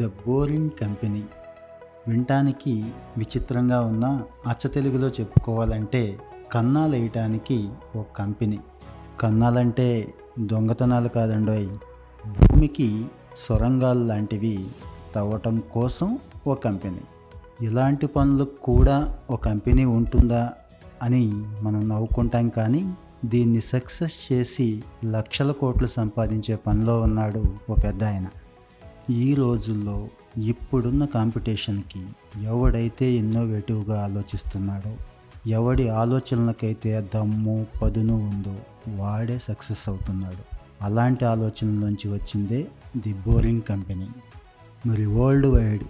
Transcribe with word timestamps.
The 0.00 0.06
boring 0.06 0.70
company. 0.82 1.24
వినటానికి 2.08 2.84
విచిత్రంగా 3.18 3.80
ఉన్న 3.80 4.22
అచ్చ 4.48 4.68
తెలుగులో 4.68 5.08
చెప్పుకోవాలంటే 5.08 6.18
కన్నాలు 6.52 6.92
వేయటానికి 6.92 7.68
ఒక 7.96 8.06
కంపెనీ. 8.16 8.58
కన్నాలంటే 9.20 10.14
దొంగతనాలు 10.40 11.08
కాదండోయ్. 11.08 11.68
భూమికి 12.26 13.06
సొరంగాలు 13.36 14.04
లాంటివి 14.04 14.66
తవ్వటం 15.14 15.62
కోసం 15.72 16.18
ఓ 16.46 16.54
కంపెనీ. 16.54 17.00
ఇలాంటి 17.66 18.06
పనులకు 18.06 18.62
కూడా 18.62 19.18
ఒక 19.30 19.44
కంపెనీ 19.44 19.84
ఉంటుందా 19.84 20.52
అని 21.02 21.30
మనం 21.62 21.88
నవ్వుకుంటాం 21.88 22.48
కానీ 22.48 22.94
దీన్ని 23.24 23.60
సక్సెస్ 23.60 24.32
చేసి 24.32 24.84
లక్షల 25.04 25.52
కోట్లు 25.52 25.86
సంపాదించే 25.86 26.56
పనిలో 26.56 27.00
ఉన్నాడు 27.00 27.42
ఓ 27.70 27.74
పెద్ద 27.74 28.04
ఆయన 28.04 28.26
ఈ 29.10 29.34
రోజుల్లో 29.34 30.08
ఇప్పుడున్న 30.36 31.04
కాంపిటీషన్కి 31.04 32.06
ఎవడైతే 32.44 33.12
ఇన్నోవేటివ్గా 33.12 34.04
ఆలోచిస్తున్నాడో 34.04 34.96
ఎవడి 35.46 35.88
ఆలోచనలకైతే 35.88 37.08
దమ్ము 37.14 37.66
పదును 37.82 38.14
ఉందో 38.14 38.56
వాడే 38.88 39.38
సక్సెస్ 39.38 39.88
అవుతున్నాడు. 39.88 40.56
అలాంటి 40.82 41.24
ఆలోచనలోంచి 41.24 42.12
వచ్చిందే 42.12 42.66
ది 42.96 43.14
బోరింగ్ 43.14 43.62
కంపెనీ. 43.62 44.06
మరి 44.86 45.06
వరల్డ్ 45.06 45.46
వైడ్ 45.46 45.82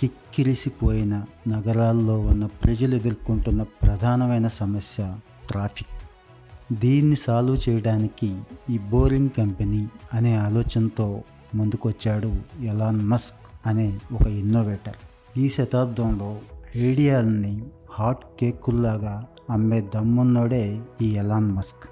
కిక్కిరిసిపోయిన 0.00 1.24
నగరాల్లో 1.48 2.20
ఉన్న 2.20 2.46
ప్రజలు 2.46 2.94
ఎదుర్కొంటున్న 2.94 3.62
ప్రధానమైన 3.62 4.48
సమస్య 4.48 5.16
ట్రాఫిక్. 5.50 5.88
దీన్ని 6.80 7.16
సాల్వ్ 7.16 7.68
చేయడానికి 7.68 8.40
ఈ 8.70 8.78
బోరింగ్ 8.78 9.30
కంపెనీ 9.38 9.88
అనే 10.14 10.36
ఆలోచనతో 10.36 11.22
ముందుకొచ్చాడు 11.54 12.32
ఎలాన్ 12.60 13.00
మస్క్ 13.00 13.68
అనే 13.68 13.98
ఒక 14.12 14.26
ఇన్నోవేటర్. 14.26 14.94
ఈ 15.38 15.48
శతాబ్దంలో 15.48 16.38
ఐడియాలని 16.76 17.64
హాట్ 17.90 18.24
కేకుల్లాగా 18.40 19.26
అమ్మే 19.50 19.80
దమ్మున్నోడే 19.80 20.80
ఈ 21.02 21.08
ఎలాన్ 21.12 21.52
మస్క్. 21.52 21.88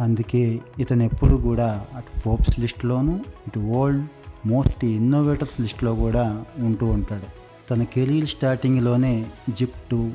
అందుకే 0.00 0.60
ఇతను 0.78 1.02
ఎప్పుడు 1.02 1.34
కూడా 1.34 1.86
అటు 1.96 2.18
ఫోర్బ్స్ 2.18 2.60
లిస్ట్లోనూ 2.60 3.12
ఇటు 3.46 3.58
వరల్డ్ 3.58 4.06
మోస్ట్ 4.46 4.84
ఇన్నోవేటర్స్ 4.84 5.60
లిస్ట్లో 5.60 5.94
కూడా 5.94 6.44
ఉంటూ 6.58 6.86
ఉంటాడు. 6.86 7.46
తన 7.70 7.82
కెరీర్ 7.82 8.26
స్టార్టింగ్లోనే 8.26 9.26
జిప్టు 9.58 10.12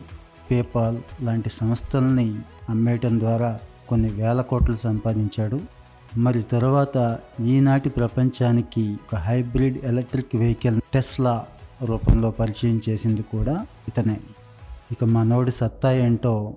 పేపాల్ 0.52 0.98
లాంటి 1.22 1.50
సంస్థల్ని 1.50 2.36
అమ్మేయటం 2.70 3.20
ద్వారా 3.20 3.60
కొన్ని 3.90 4.10
వేల 4.10 4.42
కోట్లు 4.42 4.76
సంపాదించాడు 4.76 5.62
మరి 6.18 6.42
తర్వాత 6.42 7.20
ఈనాటి 7.46 7.90
ప్రపంచానికి 7.90 8.92
ఒక 8.92 9.16
హైబ్రిడ్ 9.16 9.86
ఎలక్ట్రిక్ 9.86 10.36
వెహికల్ 10.36 10.82
టెస్లా 10.94 11.46
రూపంలో 11.84 12.32
పరిచయం 12.32 12.82
చేసింది 12.90 13.22
కూడా 13.22 13.68
ఇతనే. 13.88 14.18
ఇక 14.92 15.04
మనోడి 15.04 15.52
సత్తా 15.52 15.92
ఏంటో 15.92 16.54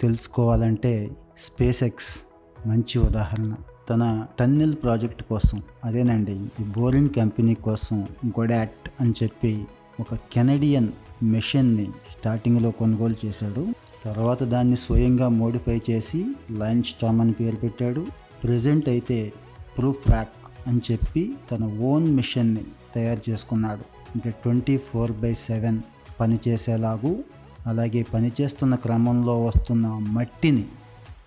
తెలుసుకోవాలంటే 0.00 1.10
స్పేస్ 1.38 1.82
ఎక్స్ 1.82 2.18
మంచి 2.66 2.98
ఉదాహరణ. 2.98 3.54
తన 3.90 4.26
టన్నెల్ 4.38 4.74
ప్రాజెక్ట్ 4.74 5.22
కోసం 5.22 5.62
అదేనండి 5.84 6.32
ఈ 6.32 6.62
బోరింగ్ 6.62 7.08
కంపెనీ 7.08 7.54
కోసం 7.54 8.08
గొడాట్ 8.26 8.90
అని 9.00 9.14
చెప్పి 9.22 9.64
ఒక 10.00 10.14
కెనడియన్ 10.14 10.88
మెషిన్ని 11.22 11.86
స్టార్టింగ్లో 11.86 12.70
కొనుగోలు 12.70 13.26
చేశాడు. 13.26 13.66
తర్వాత 14.04 14.42
దాన్ని 14.42 14.76
స్వయంగా 14.76 15.28
మోడిఫై 15.28 15.80
చేసి 15.90 16.26
లైన్ 16.50 16.82
స్టామ్ 16.82 17.20
అని 17.20 17.32
పేరు 17.32 17.56
పెట్టాడు. 17.56 18.06
ప్రజెంట్ 18.44 18.88
అయితే 18.88 19.32
ప్రూఫ్ 19.78 20.08
ర్యాక్ 20.08 20.28
అని 20.66 20.80
చెప్పి 20.92 21.34
తన 21.50 21.64
ఓన్ 21.64 22.14
మిషన్ని 22.14 22.64
తయారు 22.94 23.30
చేసుకున్నాడు. 23.30 23.84
అంటే 24.14 24.30
ట్వంటీ 24.30 24.78
ఫోర్ 24.78 25.12
బై 25.12 25.34
సెవెన్ 25.34 25.80
పనిచేసేలాగూ 26.20 27.24
అలాగే 27.66 28.02
పనిచేస్తున్న 28.02 28.74
క్రమంలో 28.74 29.44
వస్తున్న 29.44 29.86
మట్టిని 29.86 30.64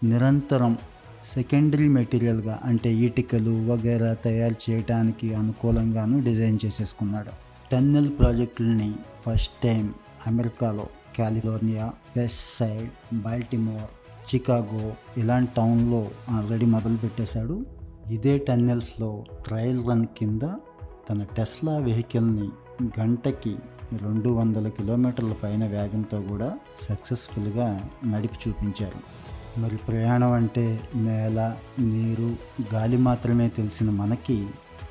నిరంతరం 0.03 0.77
సెకండరీ 1.23 1.88
మెటీరియల్గా 1.88 2.59
అంటే 2.63 2.94
ఈటికలు 2.94 3.71
వగేరా 3.71 4.13
తయారు 4.13 4.55
చేయడానికి 4.69 5.33
అనుకూలంగాను 5.33 6.23
డిజైన్ 6.23 6.59
చేసేసుకున్నాడు. 6.66 7.31
టన్నెల్ 7.71 8.11
ప్రాజెక్టుల్ని 8.19 8.95
ఫస్ట్ 9.25 9.63
టైం 9.63 9.94
అమెరికాలో 10.27 10.88
California 11.19 11.91
west 12.17 12.57
side 12.59 13.16
Baltimore 13.16 14.00
Chicago 14.27 14.93
ఇలాంటి 15.17 15.51
టౌన్లో 15.57 16.11
ఆల్రెడీ 16.29 16.65
మొదలు 16.65 16.97
పెట్టేశాడు 16.97 17.65
ఇదే 18.11 18.37
టన్నెల్స్లో 18.37 19.25
ట్రయల్ 19.47 19.89
రన్ 19.89 20.05
కింద 20.05 20.41
తన 21.09 21.23
టెస్లా 21.37 21.77
వెహికల్ని 21.77 22.49
గంటకి 22.99 23.55
రెండు 24.01 24.29
వందల 24.29 24.67
కిలోమీటర్ల 24.67 25.33
పైన 25.33 25.67
వేగంతో 25.67 26.21
కూడా 26.21 26.57
సక్సెస్ఫుల్గా 26.81 27.89
నడిపి 28.05 28.49
చూపించారు. 28.49 29.21
మరి 29.59 29.77
ప్రయాణం 29.77 30.31
అంటే 30.31 30.79
నేల 30.95 31.55
నీరు 31.79 32.35
గాలి 32.75 32.97
మాత్రమే 32.97 33.47
తెలిసిన 33.47 33.89
మనకి 33.89 34.47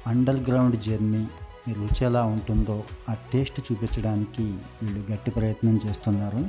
అండర్ 0.06 0.50
గ్రౌండ్ 0.50 0.82
జర్నీ 0.82 1.26
రుచి 1.68 2.04
ఎలా 2.04 2.24
ఉంటుందో 2.24 2.82
ఆ 3.10 3.16
టేస్ట్ 3.32 3.72
చూపించడానికి 3.72 4.42
వీళ్ళు 4.82 5.12
గట్టి 5.12 5.30
ప్రయత్నం 5.30 5.80
చేస్తున్నారు. 5.86 6.46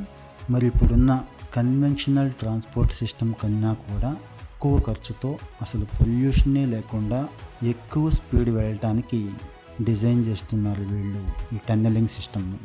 మరి 0.49 0.67
ఇప్పుడున్న 0.67 1.21
కన్వెన్షనల్ 1.53 2.31
ట్రాన్స్పోర్ట్ 2.31 2.93
సిస్టమ్ 2.93 3.33
కన్నా 3.43 3.73
కూడా 3.73 4.11
తక్కువ 4.11 4.79
ఖర్చుతో 4.79 5.37
అసలు 5.61 5.85
పొల్యూషనే 5.85 6.65
లేకుండా 6.65 7.27
ఎక్కువ 7.63 8.09
స్పీడ్ 8.09 8.49
వెళ్ళటానికి 8.49 9.29
డిజైన్ 9.83 10.25
చేస్తున్నారు 10.25 10.81
వీళ్ళు 10.81 11.29
ఈ 11.55 11.57
టన్నెలింగ్ 11.69 12.07
సిస్టమ్ని 12.07 12.57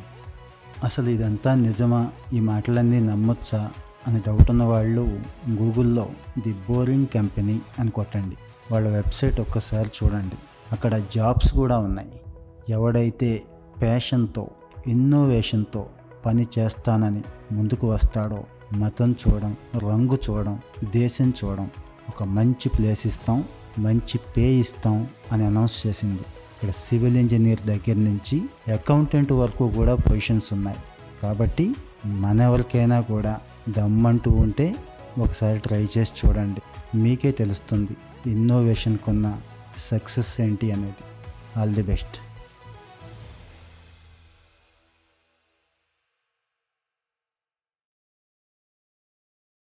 అసలు 0.85 1.09
ఇదంతా 1.09 1.55
నిజమా? 1.55 2.11
ఈ 2.33 2.41
మాటలన్నీ 2.41 3.01
నమ్మొచ్చా? 3.01 3.71
అని 4.09 4.23
డౌట్ 4.27 4.51
ఉన్న 4.51 4.63
వాళ్ళు 4.63 5.21
గూగుల్లో 5.51 6.09
ది 6.39 6.53
బోరింగ్ 6.53 7.07
కంపెనీ 7.15 7.61
అని 7.79 7.91
కొట్టండి. 7.91 8.37
వాళ్ళ 8.73 8.89
వెబ్సైట్ 8.89 9.41
ఒక్కసారి 9.41 9.91
చూడండి. 10.05 10.37
అక్కడ 10.73 11.03
జాబ్స్ 11.15 11.53
కూడా 11.53 11.79
ఉన్నాయి. 11.79 12.11
ఎవడైతే 12.69 13.43
ప్యాషన్తో 13.81 14.49
ఇన్నోవేషన్తో 14.87 15.87
పని 16.27 16.47
చేస్తానని 16.59 17.23
ముందుకు 17.53 17.91
వస్తాడో 17.91 18.45
మతం 18.73 19.13
చూడడం 19.13 19.57
రంగు 19.79 20.19
చూడడం 20.31 20.61
దేశం 20.85 21.33
చూడడం 21.45 21.71
ఒక 22.09 22.23
మంచి 22.23 22.69
ప్లేస్ 22.69 23.07
ఇస్తాం 23.07 23.45
మంచి 23.79 24.19
పే 24.37 24.43
ఇస్తాం 24.43 25.09
అని 25.33 25.45
అనౌన్స్ 25.45 25.87
చేసింది. 25.87 26.21
ఇక్కడ 26.21 26.71
సివిల్ 26.71 27.17
ఇంజనీర్ 27.17 27.61
దగ్గర 27.61 27.95
నుంచి 27.95 28.43
అకౌంటెంట్ 28.73 29.33
వరకు 29.33 29.71
కూడా 29.71 29.95
పొజిషన్స్ 29.95 30.53
ఉన్నాయి. 30.53 30.79
కాబట్టి 31.23 31.75
మన 32.07 32.41
ఎవరికైనా 32.41 33.01
కూడా 33.01 33.41
దమ్మంటూ 33.69 34.31
ఉంటే 34.31 34.77
ఒకసారి 35.19 35.59
ట్రై 35.59 35.89
చేసి 35.99 36.27
చూడండి. 36.27 36.63
మీకే 36.99 37.31
తెలుస్తుంది 37.31 37.97
ఇన్నోవేషన్కున్న 38.31 39.37
సక్సెస్ 39.79 40.41
ఏంటి 40.41 40.73
అనేది. 40.73 41.03
All 41.61 41.75
the 41.75 41.83
best. 41.83 42.26